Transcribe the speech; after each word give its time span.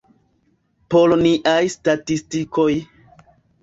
Por 0.93 1.15
niaj 1.27 1.61
statistikoj. 1.77 2.71